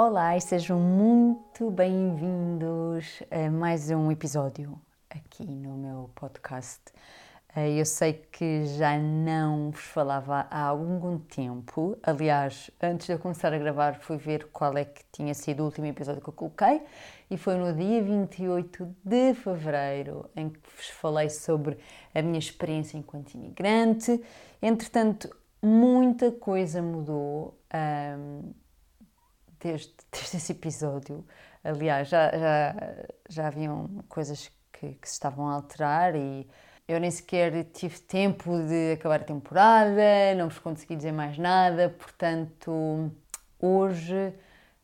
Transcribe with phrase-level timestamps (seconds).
[0.00, 6.80] Olá e sejam muito bem-vindos a mais um episódio aqui no meu podcast.
[7.56, 13.18] Eh, eu sei que já não vos falava há algum tempo, aliás, antes de eu
[13.18, 16.32] começar a gravar, fui ver qual é que tinha sido o último episódio que eu
[16.32, 16.80] coloquei
[17.28, 21.76] e foi no dia 28 de fevereiro em que vos falei sobre
[22.14, 24.22] a minha experiência enquanto imigrante.
[24.62, 25.28] Entretanto,
[25.60, 27.58] muita coisa mudou.
[27.74, 28.52] Um,
[29.60, 31.24] desde, desde esse episódio.
[31.62, 32.74] Aliás, já, já,
[33.28, 36.48] já haviam coisas que, que se estavam a alterar e
[36.86, 41.90] eu nem sequer tive tempo de acabar a temporada, não vos consegui dizer mais nada,
[41.90, 43.12] portanto,
[43.60, 44.32] hoje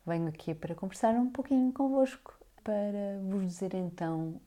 [0.06, 4.38] venho aqui para conversar um pouquinho convosco, para vos dizer então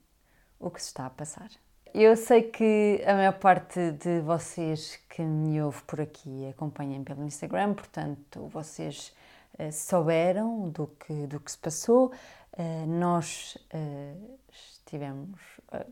[0.60, 1.50] o que se está a passar.
[1.94, 7.24] Eu sei que a maior parte de vocês que me ouve por aqui acompanham pelo
[7.24, 9.16] Instagram, portanto, vocês
[9.72, 12.12] souberam do que, do que se passou.
[12.58, 15.40] Uh, nós uh, estivemos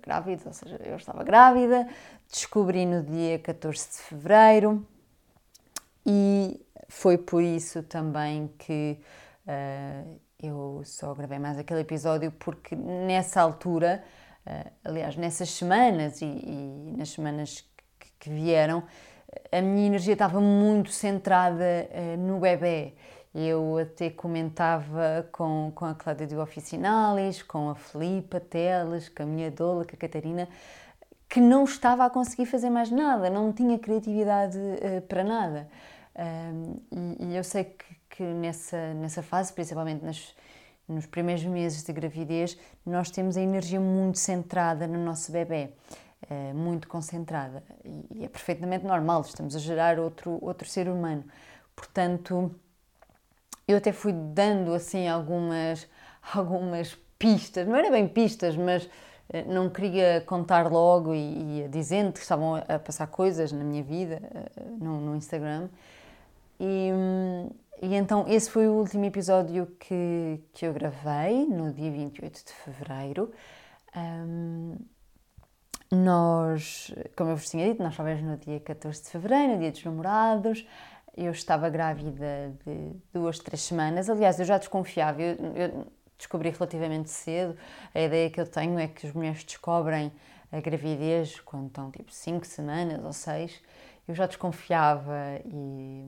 [0.02, 1.88] grávidos, ou seja, eu estava grávida,
[2.32, 4.88] descobri no dia 14 de fevereiro
[6.06, 8.98] e foi por isso também que
[10.42, 14.02] eu só gravei mais aquele episódio, porque nessa altura
[14.46, 17.66] Uh, aliás, nessas semanas e, e nas semanas
[18.00, 18.84] que, que, vieram,
[19.52, 22.94] a minha energia estava muito centrada uh, no bebê.
[23.38, 29.26] Eu até comentava com, com a Cláudia do Oficinalis, com a Filipa Teles, com a
[29.26, 30.48] minha doula, com a Catarina,
[31.28, 35.68] que não estava a conseguir fazer mais nada, não tinha criatividade uh, para nada.
[36.92, 40.34] E, e, eu sei que, que, nessa, nessa fase, principalmente nas,
[40.88, 45.72] nos primeiros meses de gravidez, nós temos a energia muito centrada no nosso bebê,
[46.30, 47.62] eh, muito concentrada.
[48.14, 51.26] E é perfeitamente normal, estamos a gerar outro, outro ser humano.
[51.76, 52.56] Portanto,
[53.68, 55.88] eu até fui dando assim algumas,
[56.34, 58.90] algumas pistas, não era bem pistas, mas
[59.30, 63.84] eh, não queria contar logo e, e dizendo que estavam a passar coisas na minha
[63.84, 65.70] vida eh, no, no Instagram.
[66.60, 66.90] E,
[67.82, 72.54] e então esse foi o último episódio que, que eu gravei, no dia 28 de
[72.54, 73.32] fevereiro.
[73.96, 74.78] Um,
[75.92, 79.72] nós, como eu vos tinha dito, nós estávamos no dia 14 de fevereiro, no dia
[79.72, 80.66] dos namorados.
[81.16, 84.10] Eu estava grávida de duas, três semanas.
[84.10, 85.88] Aliás, eu já desconfiava, eu, eu
[86.18, 87.58] descobri relativamente cedo.
[87.94, 90.12] A ideia que eu tenho é que as mulheres descobrem
[90.52, 93.62] a gravidez quando estão tipo 5 semanas ou 6
[94.08, 96.06] eu já desconfiava e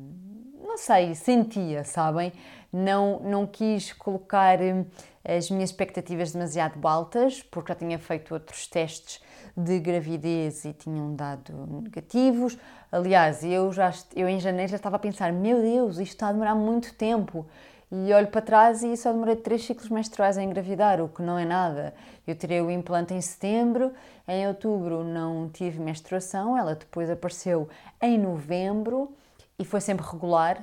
[0.61, 2.31] não sei, sentia, sabem?
[2.71, 4.85] Não, não quis colocar hum,
[5.23, 9.21] as minhas expectativas demasiado altas, porque já tinha feito outros testes
[9.57, 11.51] de gravidez e tinham dado
[11.81, 12.55] negativos.
[12.91, 16.31] Aliás, eu, já, eu em janeiro já estava a pensar: meu Deus, isto está a
[16.31, 17.45] demorar muito tempo.
[17.89, 21.39] E olho para trás e só demorei três ciclos menstruais a engravidar, o que não
[21.39, 21.93] é nada.
[22.27, 23.93] Eu tirei o implante em setembro,
[24.27, 27.69] em outubro não tive menstruação, ela depois apareceu
[28.01, 29.15] em novembro
[29.57, 30.61] e foi sempre regular.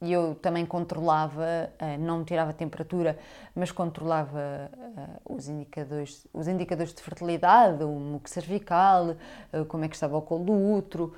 [0.00, 3.18] E eu também controlava, ah, não tirava temperatura,
[3.54, 9.16] mas controlava ah, os indicadores, os indicadores de fertilidade, o muco cervical,
[9.52, 11.14] ah, como é que estava o colo do útero.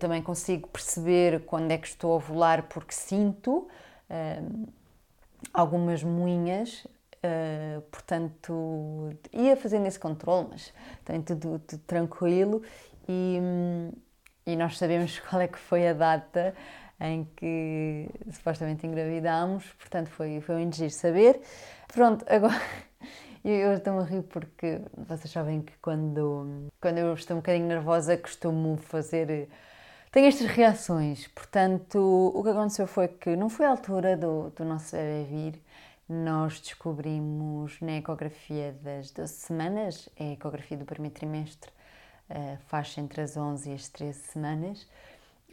[0.00, 3.68] Também consigo perceber quando é que estou a ovular porque sinto
[5.54, 6.84] algumas moinhas,
[7.92, 10.74] portanto, ia fazendo esse controle, mas
[11.04, 12.60] também tudo, tudo tranquilo
[13.08, 13.38] e,
[14.44, 16.56] e nós sabemos qual é que foi a data
[17.00, 21.40] em que supostamente engravidámos, portanto foi, foi um giro saber.
[21.92, 22.60] Pronto, agora
[23.44, 28.16] eu estou a rir porque vocês sabem que quando, quando eu estou um bocadinho nervosa
[28.16, 29.48] costumo fazer
[30.10, 31.26] tenho estas reações.
[31.28, 31.98] Portanto,
[32.34, 35.62] o que aconteceu foi que não foi a altura do, do nosso bebê vir.
[36.08, 41.70] Nós descobrimos na ecografia das 12 semanas, a ecografia do primeiro trimestre,
[42.30, 44.88] uh, faz entre as 11 e as 13 semanas,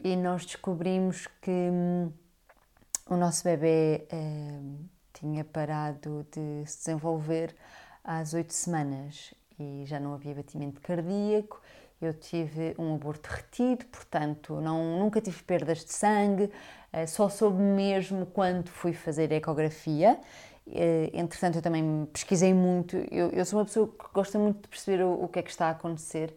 [0.03, 2.11] e nós descobrimos que hum,
[3.09, 7.55] o nosso bebê uh, tinha parado de se desenvolver
[8.03, 11.61] às 8 semanas e já não havia batimento cardíaco
[12.01, 16.51] eu tive um aborto retido, portanto não, nunca tive perdas de sangue,
[16.91, 20.19] eh, só soube mesmo quando fui fazer ecografia.
[20.67, 22.97] Eh, entretanto, eu também pesquisei muito.
[23.11, 25.49] Eu, eu sou uma pessoa que gosta muito de perceber o, o que é que
[25.49, 26.35] está a acontecer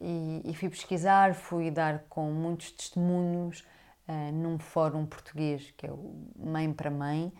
[0.00, 3.64] e, e, fui pesquisar, fui dar com muitos testemunhos
[4.08, 7.32] uh, num fórum português que é o Mãe para Mãe.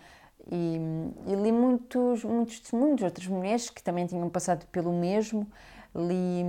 [0.51, 0.79] E,
[1.27, 5.47] e, li muitos, muitos testemunhos de outras mulheres que também tinham passado pelo mesmo.
[5.95, 6.45] Li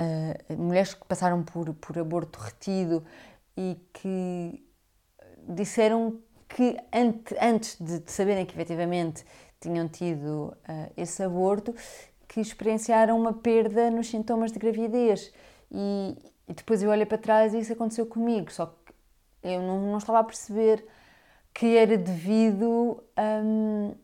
[0.00, 3.04] uh, mulheres que passaram por, por aborto retido
[3.56, 4.66] e que
[5.48, 6.18] disseram
[6.48, 6.76] que
[7.40, 9.24] antes de saberem que efetivamente
[9.60, 11.74] tinham tido uh, esse aborto,
[12.32, 15.30] que experienciaram uma perda nos sintomas de gravidez.
[15.70, 16.16] E,
[16.48, 18.94] e, depois eu olhei para trás e isso aconteceu comigo, só que
[19.42, 20.82] eu não, não estava a perceber
[21.52, 23.04] que era devido
[23.44, 23.94] um,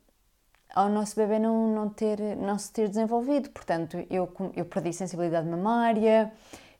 [0.74, 3.48] ao nosso bebê não, não, ter, não se ter desenvolvido.
[3.48, 6.30] Portanto, eu, eu perdi sensibilidade mamária,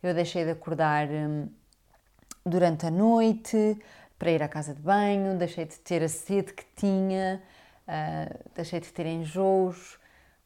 [0.03, 1.49] eu deixei de acordar um,
[2.45, 3.79] durante a noite
[4.19, 7.43] para ir à casa de banho, deixei de ter a sede que tinha,
[7.89, 9.99] uh, deixei de ter enjoos.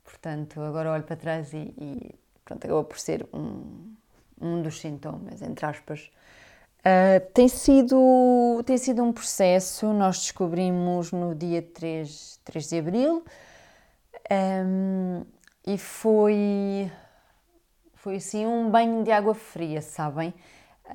[0.04, 2.14] Portanto, agora olho para trás e, e
[2.44, 3.94] pronto, acabou por ser um,
[4.40, 6.10] um dos sintomas, entre aspas,
[6.82, 13.24] Uh, tem, sido, tem sido um processo, nós descobrimos no dia 3, 3 de abril.
[14.28, 15.24] Um,
[15.64, 16.90] e foi,
[17.94, 20.34] foi assim um banho de água fria, sabem?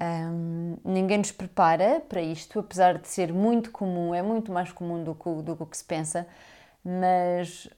[0.01, 5.01] Um, ninguém nos prepara para isto, apesar de ser muito comum, é muito mais comum
[5.01, 6.27] do que, do que se pensa,
[6.83, 7.69] mas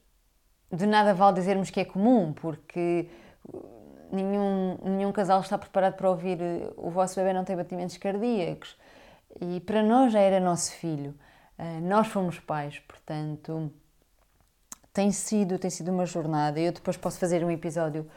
[0.72, 3.10] de nada vale dizermos que é comum, porque
[4.12, 8.78] nenhum, nenhum casal está preparado para ouvir eh, o vosso bebê não tem batimentos cardíacos.
[9.42, 11.16] E para nós já era nosso filho.
[11.58, 13.72] Uh, nós fomos pais, portanto,
[14.94, 16.60] tem sido, tem sido uma jornada.
[16.60, 18.10] Eu depois posso fazer um episódio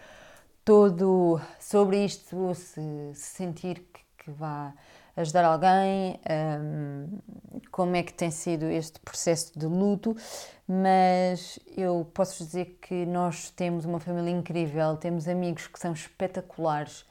[0.64, 2.80] todo sobre isto, se,
[3.14, 4.72] se sentir que, que vá
[5.16, 6.18] ajudar alguém,
[6.60, 7.18] um,
[7.70, 10.16] como é que tem sido este processo de luto,
[10.66, 17.04] mas eu posso dizer que nós temos uma família incrível, temos amigos que são espetaculares.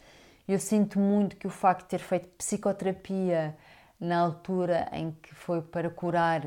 [0.48, 3.56] Eu sinto muito que o facto de ter feito psicoterapia
[4.00, 6.44] na altura em que foi para curar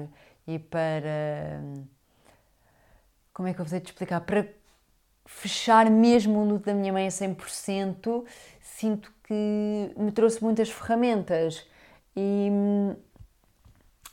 [0.46, 1.62] e para.
[3.32, 4.20] Como é que eu vou te explicar?
[4.20, 4.46] Para
[5.26, 8.24] fechar mesmo o luto da minha mãe a 100%,
[8.76, 11.64] sinto que me trouxe muitas ferramentas
[12.16, 12.50] e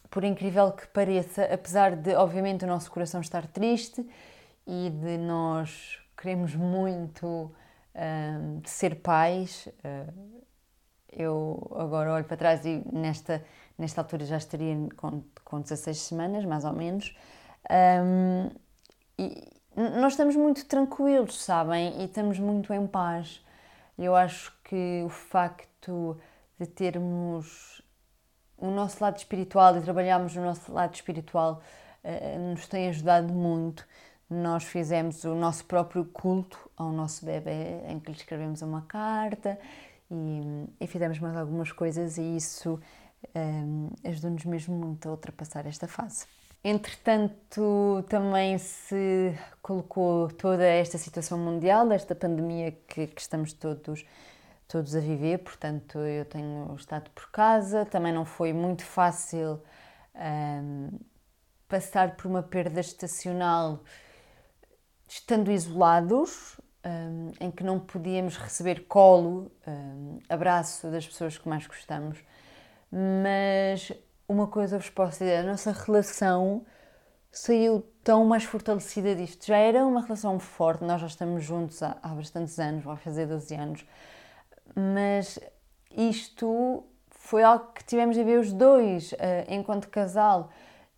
[0.10, 4.08] por incrível que pareça, apesar de obviamente o nosso coração estar triste
[4.68, 7.52] e de nós queremos muito
[7.96, 10.44] um, ser pais, uh,
[11.12, 13.44] eu agora olho para trás e nesta,
[13.78, 17.16] nesta altura já estaria com, com 16 semanas, mais ou menos,
[18.04, 18.50] um,
[19.18, 19.44] e
[19.76, 22.02] nós estamos muito tranquilos, sabem?
[22.02, 23.42] E estamos muito em paz.
[24.02, 26.18] Eu acho que o facto
[26.60, 27.84] de termos
[28.58, 31.62] o nosso lado espiritual e trabalharmos no nosso lado espiritual
[32.04, 33.88] uh, nos tem ajudado muito.
[34.28, 39.60] Nós fizemos o nosso próprio culto ao nosso bebê, em que lhe escrevemos uma carta
[40.10, 42.80] e, e fizemos mais algumas coisas, e isso
[43.36, 46.26] um, eh, ajudou-nos mesmo muito a ultrapassar esta fase.
[46.64, 54.06] Entretanto, também se colocou toda esta situação mundial, esta pandemia que, que, estamos todos,
[54.68, 59.60] todos a viver, portanto, eu tenho estado por casa, também não foi muito fácil
[60.16, 61.00] um,
[61.68, 63.84] passar por uma perda estacional
[65.08, 71.66] estando isolados, um, em que não podíamos receber colo, um, abraço das pessoas que mais
[71.66, 72.20] gostamos,
[72.92, 73.92] mas
[74.32, 76.66] uma coisa vos posso dizer: a nossa relação
[77.32, 79.46] saiu tão mais fortalecida disto.
[79.46, 83.28] Já era uma relação forte, nós já estamos juntos há, há bastantes anos, vai fazer
[83.28, 83.86] 12 anos,
[84.76, 85.40] mas
[85.96, 89.18] isto foi algo que tivemos a ver os dois uh,
[89.50, 90.50] enquanto casal.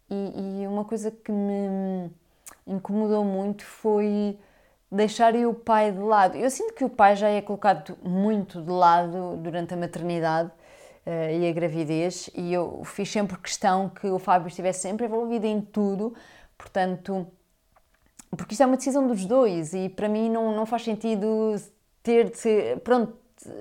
[0.10, 2.12] E, e, uma coisa que me
[2.68, 4.38] incomodou muito foi
[4.92, 6.38] deixar o pai de lado.
[6.38, 10.52] Eu sinto que o pai já é colocado muito de lado durante a maternidade
[11.06, 15.60] e a gravidez, e eu fiz sempre questão que o Fábio estivesse sempre envolvido em
[15.62, 16.14] tudo,
[16.58, 17.28] portanto,
[18.38, 21.56] porque isto é uma decisão dos dois e para mim não, não faz sentido
[22.02, 23.14] ter de ser, pronto,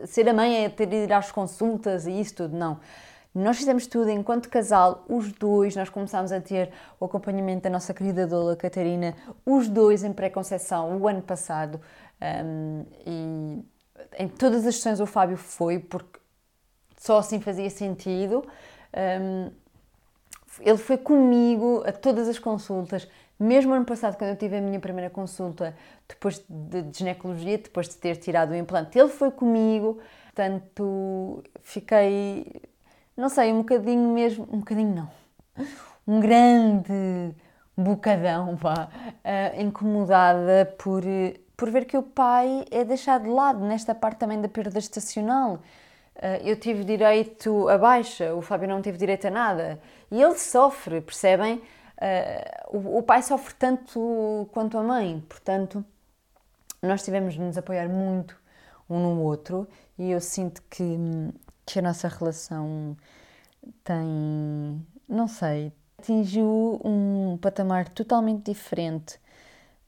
[0.06, 2.78] ser a mãe é ter de ir às consultas e isso tudo, não.
[3.34, 6.70] Nós fizemos tudo enquanto casal, os dois, nós começámos a ter
[7.00, 11.80] o acompanhamento da nossa querida Dola Catarina, os dois em pré-conceição o ano passado.
[12.20, 13.64] Um, e
[14.18, 16.20] em todas as sessões o Fábio foi, porque
[17.02, 18.44] só assim fazia sentido.
[19.21, 19.50] Um,
[20.61, 24.78] ele foi comigo a todas as consultas, mesmo ano passado, quando eu tive a minha
[24.78, 25.75] primeira consulta,
[26.09, 32.47] depois de, de ginecologia, depois de ter tirado o implante, ele foi comigo, portanto, fiquei,
[33.16, 35.11] não sei, um bocadinho mesmo, um bocadinho não,
[36.06, 37.35] um grande
[37.76, 38.88] bocadão, vá,
[39.25, 41.02] uh, incomodada por,
[41.56, 45.59] por ver que o pai é deixado de lado nesta parte também da perda estacional.
[46.16, 49.81] Ah, eu tive direito a baixa, o Fábio não teve direito a nada.
[50.11, 51.62] E ele sofre, percebem?
[52.00, 55.85] Ah, o pai sofre tanto quanto a mãe, portanto,
[56.83, 58.37] nós tivemos de nos apoiar muito
[58.90, 60.85] um no outro e eu sinto que,
[61.64, 62.97] que a nossa relação
[63.85, 69.21] tem, não sei, atingiu um patamar totalmente diferente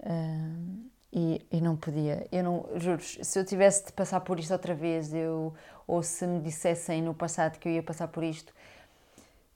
[0.02, 2.26] uh, e, e, não podia.
[2.32, 5.54] Eu não, juro, se eu tivesse de passar por isto outra vez, eu,
[5.86, 8.52] ou se me dissessem no passado que eu ia passar por isto,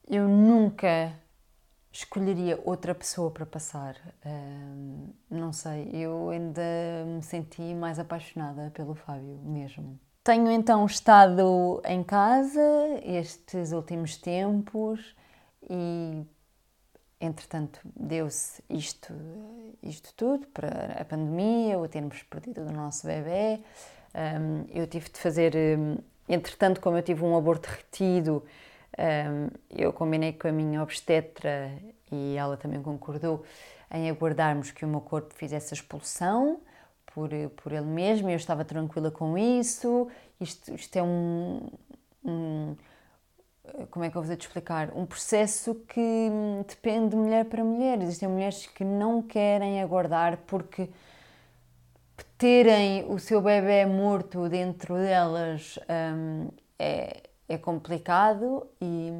[0.07, 1.13] eu nunca
[1.91, 3.95] escolheria outra pessoa para passar.
[5.29, 6.61] Não sei, eu ainda
[7.05, 9.99] me senti mais apaixonada pelo Fábio mesmo.
[10.23, 12.61] Tenho então estado em casa
[13.03, 15.15] estes últimos tempos
[15.69, 16.23] e
[17.19, 19.13] entretanto deu-se isto,
[19.83, 23.61] isto tudo para a pandemia, o termos perdido o nosso bebê.
[24.15, 25.53] Um, eu tive de fazer,
[26.27, 28.43] entretanto, como eu tive um aborto retido,
[28.97, 31.71] um, eu combinei com a minha obstetra
[32.11, 33.43] e ela também concordou
[33.91, 36.59] em aguardarmos que o meu corpo fizesse a expulsão
[37.05, 40.07] por, por ele mesmo, eu estava tranquila com isso.
[40.39, 41.59] Isto, isto é um,
[43.91, 44.91] Como é que eu vou te explicar?
[44.95, 46.29] Um processo que
[46.67, 48.01] depende de mulher para mulher.
[48.01, 50.89] Existem mulheres que não querem aguardar porque
[52.37, 56.47] terem o seu bebê morto dentro delas um,
[56.79, 59.11] é, é complicado e,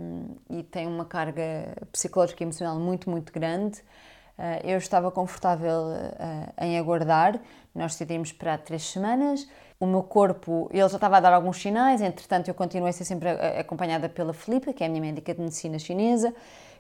[0.50, 3.80] e tem uma carga psicológica e emocional muito, muito grande.
[4.38, 7.42] Uh, eu estava confortável uh, em aguardar,
[7.76, 9.46] nós decidimos esperar três semanas.
[9.80, 13.06] O meu corpo, ele já estava a dar alguns sinais, entretanto, eu continuei a ser
[13.06, 16.36] sempre acompanhada pela Filipa, que é a minha médica de medicina chinesa,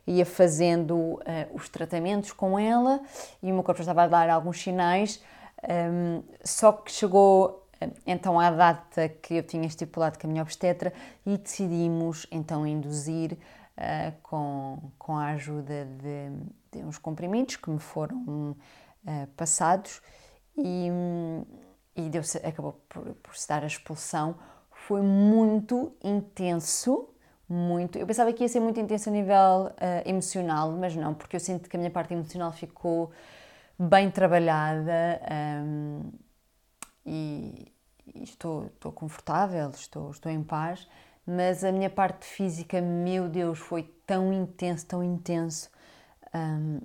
[0.05, 1.21] ia fazendo uh,
[1.53, 2.99] os tratamentos com ela
[3.41, 5.21] e o meu corpo já estava a dar alguns sinais,
[5.63, 7.65] um, só que chegou
[8.05, 10.91] então à data que eu tinha estipulado com a minha obstetra
[11.25, 13.33] e decidimos então induzir
[13.77, 20.01] uh, com, com a ajuda de, de uns comprimidos que me foram uh, passados
[20.57, 20.89] e,
[21.99, 24.35] e deu acabou por, por se dar a expulsão.
[24.71, 27.09] Foi muito intenso,
[27.47, 27.97] muito.
[27.97, 31.39] Eu pensava que ia ser muito intenso a nível uh, emocional, mas não, porque eu
[31.39, 33.11] sinto que a minha parte emocional ficou
[33.77, 35.21] bem trabalhada
[35.63, 36.11] um,
[37.05, 37.71] e,
[38.13, 40.87] e, estou, estou confortável, estou, estou em paz,
[41.25, 45.69] mas a minha parte física, meu Deus, foi tão intenso, tão intenso.
[46.33, 46.79] Um,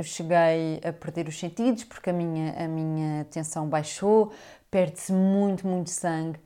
[0.00, 4.32] eu cheguei a perder os sentidos porque a minha, a minha tensão baixou,
[4.70, 6.40] perde-se muito, muito sangue.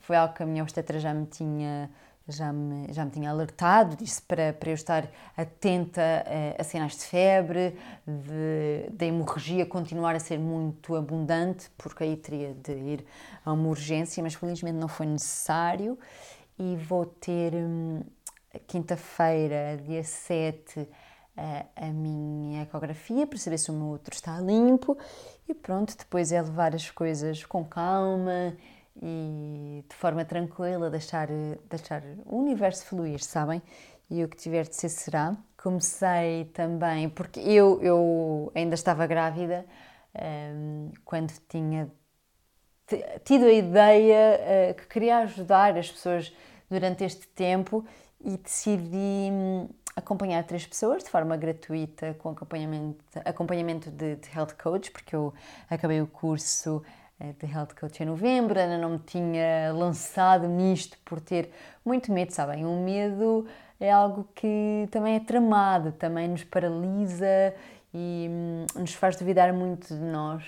[0.00, 1.90] Foi algo que a minha obstetra já me tinha,
[2.28, 6.02] já me, já me tinha alertado, disse para, para eu estar atenta
[6.58, 12.52] a, a sinais de febre, de hemorragia continuar a ser muito abundante, porque aí teria
[12.52, 13.06] de ir
[13.42, 15.98] a uma urgência, mas felizmente não foi necessário.
[16.58, 18.02] E vou ter hum,
[18.66, 20.86] quinta-feira, dia 7,
[21.76, 24.98] a, minha ecografia para saber se o meu útero está limpo
[25.48, 28.56] e pronto, depois é levar as coisas com calma
[29.00, 31.28] e de forma tranquila, deixar,
[31.70, 33.62] deixar o universo fluir, sabem?
[34.10, 35.36] E o que tiver de ser será.
[35.56, 39.64] Comecei também, porque eu, eu ainda estava grávida
[40.14, 41.90] um, quando tinha
[43.24, 46.32] tido a ideia uh, que queria ajudar as pessoas
[46.70, 47.84] durante este tempo
[48.20, 54.54] e decidi hum, acompanhar três pessoas de forma gratuita com acompanhamento, acompanhamento de, de health
[54.62, 55.34] coach, porque eu
[55.68, 56.82] acabei o curso
[57.20, 61.50] eh, de health coach em novembro, ainda não me tinha lançado nisto por ter
[61.84, 62.64] muito medo, sabem?
[62.64, 63.46] O medo
[63.80, 67.54] é algo que também é tramado, também nos paralisa
[67.92, 70.44] e hum, nos faz duvidar muito de nós.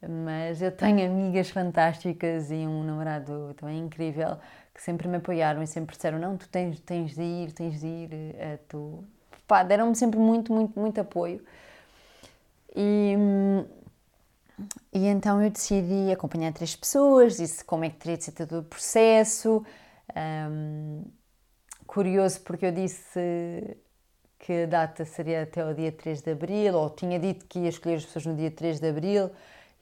[0.00, 4.38] Mas eu tenho amigas fantásticas e um namorado também incrível
[4.78, 7.86] que sempre me apoiaram e sempre disseram: Não, tu tens, tens de ir, tens de
[7.88, 8.10] ir.
[8.12, 9.04] Uh, tu...
[9.44, 11.44] Pá, deram-me sempre muito, muito, muito apoio.
[12.76, 13.16] E,
[14.92, 18.60] e então eu decidi acompanhar três pessoas, disse como é que teria de ser todo
[18.60, 19.64] o processo.
[20.16, 21.02] Um,
[21.84, 23.76] curioso porque eu disse
[24.38, 27.68] que a data seria até o dia 3 de abril, ou tinha dito que ia
[27.68, 29.30] escolher as pessoas no dia 3 de abril,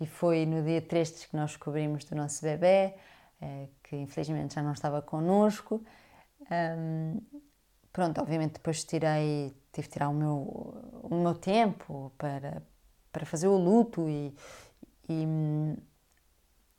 [0.01, 2.95] e foi no dia 3 que nós descobrimos do nosso bebê.
[3.41, 5.83] Eh, que infelizmente já não estava connosco.
[6.51, 7.21] Um,
[7.93, 10.33] pronto, obviamente depois tirei, tive de tirar o meu,
[11.03, 12.63] o meu tempo para,
[13.13, 14.35] para fazer o luto e,
[15.09, 15.27] e,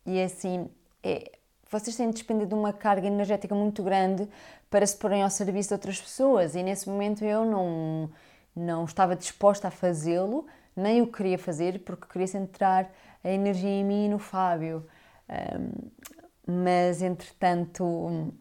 [0.06, 0.70] e assim,
[1.04, 1.32] é,
[1.70, 4.28] vocês têm de despender de uma carga energética muito grande
[4.70, 8.10] para se porem ao serviço de outras pessoas e nesse momento eu não,
[8.56, 12.92] não estava disposta a fazê-lo, nem o queria fazer porque queria centrar
[13.24, 14.88] a energia em mim e no Fábio.
[15.30, 16.17] Um,
[16.48, 18.34] mas entretanto,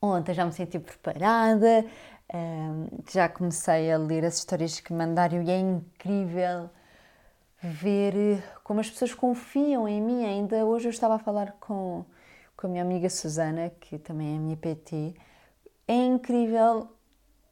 [0.00, 1.84] ontem já me senti preparada,
[3.10, 6.70] já comecei a ler as histórias que mandaram e é incrível
[7.62, 10.24] ver como as pessoas confiam em mim.
[10.24, 12.04] Ainda hoje eu estava a falar com,
[12.56, 15.14] com a minha amiga Susana, que também é minha PT.
[15.86, 16.88] É incrível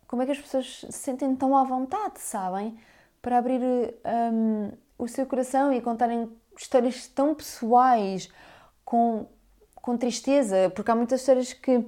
[0.07, 2.79] como é que as pessoas se sentem tão à vontade, sabem?
[3.21, 3.61] Para abrir
[4.33, 8.31] um, o seu coração e contarem histórias tão pessoais,
[8.85, 9.27] com,
[9.87, 11.81] com tristeza, porque há muitas histórias que,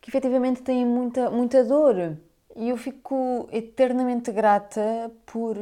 [0.00, 2.18] que efetivamente têm muita, muita dor.
[2.56, 5.56] E eu fico eternamente grata por,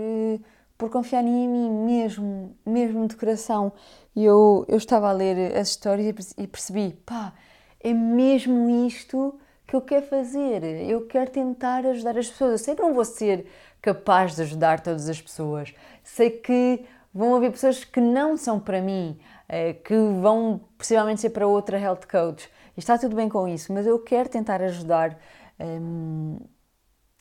[0.78, 3.74] por confiar em mim mesmo, mesmo de coração.
[4.16, 7.34] E eu, eu estava a ler as histórias e percebi, pá,
[7.78, 10.64] é mesmo isto que eu quero fazer.
[10.88, 12.52] Eu quero tentar ajudar as pessoas.
[12.52, 13.46] Eu sei que não vou ser
[13.82, 15.74] capaz de ajudar todas as pessoas.
[16.02, 19.41] Sei que vão haver pessoas que não são para mim, eh,
[19.84, 22.50] que vão possivelmente ser para outra health coach.
[22.76, 25.18] Está tudo bem com isso, mas eu quero tentar ajudar
[25.60, 26.38] hum,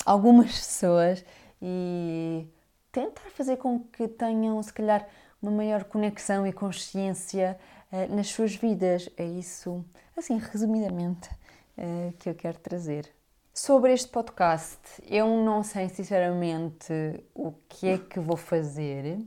[0.05, 1.25] algumas pessoas
[1.61, 2.47] e
[2.91, 5.07] tentar fazer com que tenham, se calhar,
[5.41, 7.57] uma maior conexão e consciência
[7.91, 9.09] uh, nas suas vidas.
[9.17, 9.83] É isso,
[10.15, 11.29] assim, resumidamente,
[11.77, 13.09] uh, que eu quero trazer.
[13.53, 16.93] Sobre este podcast, eu não sei sinceramente
[17.33, 19.19] o que é que vou fazer.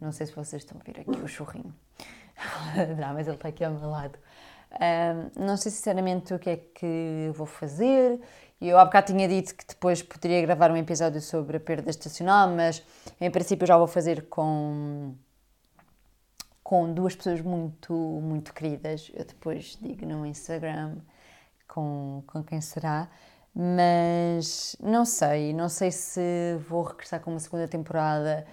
[0.00, 1.74] Não sei se vocês estão a ver aqui o churrinho.
[2.98, 4.18] não, mas ele está aqui ao meu lado.
[4.72, 8.20] Um, não sei sinceramente o que é que vou fazer.
[8.60, 12.50] Eu há bocado tinha dito que depois poderia gravar um episódio sobre a perda estacional,
[12.50, 12.82] mas
[13.20, 15.14] em princípio já vou fazer com,
[16.62, 19.10] com duas pessoas muito, muito queridas.
[19.14, 20.98] Eu depois digo no Instagram
[21.66, 23.08] com, com quem será.
[23.54, 28.46] Mas não sei, não sei se vou regressar com uma segunda temporada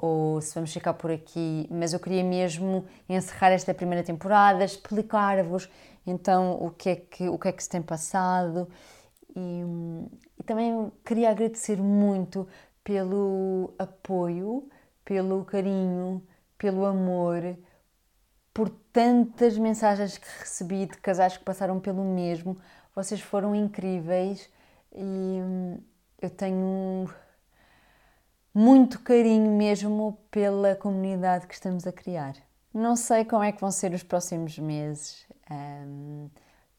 [0.00, 5.68] ou se vamos ficar por aqui, mas eu queria mesmo encerrar esta primeira temporada, explicar-vos
[6.06, 8.68] então o que é que, o que, é que se tem passado
[9.34, 9.62] e,
[10.38, 12.46] e também queria agradecer muito
[12.84, 14.68] pelo apoio,
[15.04, 16.22] pelo carinho,
[16.56, 17.58] pelo amor,
[18.54, 22.56] por tantas mensagens que recebi de casais que passaram pelo mesmo.
[22.94, 24.48] Vocês foram incríveis
[24.94, 25.38] e
[26.22, 27.08] eu tenho
[28.58, 32.34] muito carinho mesmo pela comunidade que estamos a criar.
[32.74, 35.24] Não sei como é que vão ser os próximos meses.
[35.48, 36.28] Um,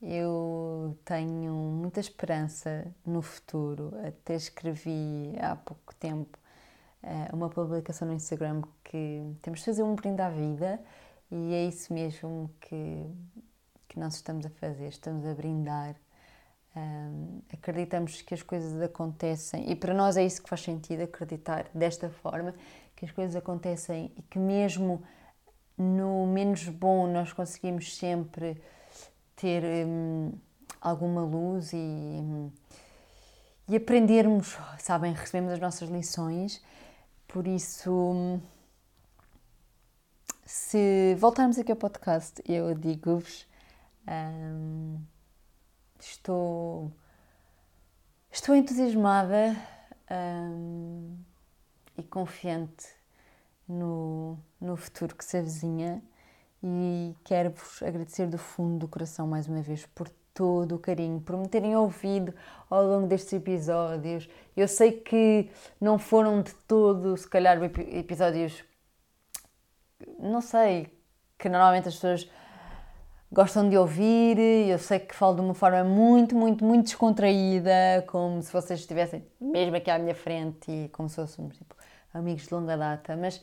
[0.02, 3.94] eu tenho muita esperança no futuro.
[4.06, 6.38] Até escrevi há pouco tempo
[7.02, 10.82] uh, uma publicação no Instagram que temos de fazer um brinde à vida
[11.32, 13.06] e é isso mesmo que,
[13.88, 14.90] que nós estamos a fazer.
[14.90, 15.96] Estamos a brindar.
[17.52, 22.10] Acreditamos que as coisas acontecem e para nós é isso que faz sentido acreditar desta
[22.10, 22.54] forma
[22.96, 25.04] que as coisas acontecem e que mesmo
[25.78, 28.62] no menos bom nós conseguimos sempre
[29.36, 30.34] ter hum,
[30.82, 32.22] alguma luz e,
[33.68, 36.62] e aprendermos, sabem, recebemos as nossas lições.
[37.28, 38.42] Por isso,
[40.46, 43.48] se voltarmos aqui ao podcast, eu digo-vos,
[44.08, 45.00] hum,
[46.06, 46.92] estou,
[48.32, 49.56] estou entusiasmada
[50.12, 51.18] hum,
[51.98, 52.88] e confiante
[53.68, 56.02] no, no futuro que se avizinha
[56.64, 61.38] e quero-vos agradecer do fundo do coração mais uma vez por todo o carinho, por
[61.38, 62.34] me terem ouvido
[62.70, 64.30] ao longo destes episódios.
[64.56, 68.64] Eu sei que não foram de todo, se calhar, episódios,
[70.18, 70.98] não sei,
[71.38, 72.30] que normalmente as pessoas
[73.32, 74.38] gostam de ouvir.
[74.40, 79.24] Eu sei que falo de uma forma muito, muito, muito descontraída, como se vocês estivessem
[79.40, 81.76] mesmo aqui à minha frente e como se fôssemos tipo,
[82.14, 83.42] amigos de longa data, mas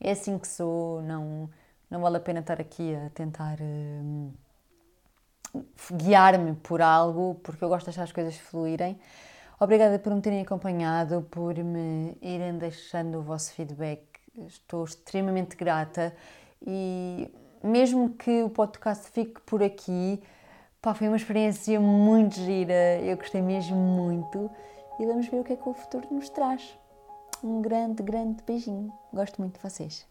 [0.00, 1.48] é assim que sou, não
[1.90, 4.32] não vale a pena estar aqui a tentar uh,
[5.94, 8.98] guiar-me por algo, porque eu gosto de deixar as coisas fluírem.
[9.58, 14.02] Obrigada por me terem acompanhado, por me irem deixando o vosso feedback.
[14.46, 16.14] Estou extremamente grata
[16.64, 17.30] e
[17.62, 20.22] mesmo que o podcast fique por aqui,
[20.80, 24.50] pá, foi uma experiência muito gira, eu gostei mesmo muito
[24.98, 26.78] e vamos ver o que é que o futuro nos traz.
[27.42, 28.92] Um grande, grande beijinho.
[29.12, 30.08] Gosto muito de vocês.